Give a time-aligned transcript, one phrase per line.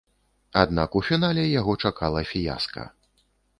[0.61, 2.91] Аднак у фінале яго чакала фіяска.